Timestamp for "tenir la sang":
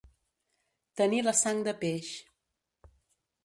1.01-1.61